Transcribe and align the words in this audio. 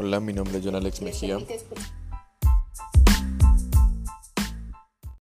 Hola, 0.00 0.20
mi 0.20 0.32
nombre 0.32 0.58
es 0.58 0.64
John 0.64 0.76
Alex 0.76 1.02
Mejía. 1.02 1.38